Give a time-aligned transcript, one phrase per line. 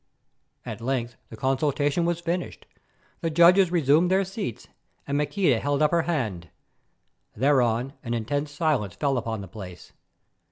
[0.65, 2.65] At length the consultation was finished;
[3.19, 4.67] the judges resumed their seats,
[5.05, 6.49] and Maqueda held up her hand.
[7.35, 9.93] Thereon an intense silence fell upon the place.